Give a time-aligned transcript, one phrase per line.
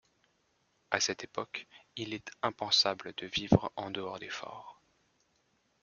[0.89, 4.81] À cette époque, il est impensable de vivre en dehors des forts.